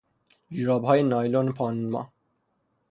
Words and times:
جورابهای 0.51 1.03
نایلون 1.03 1.51
پانما 1.51 2.11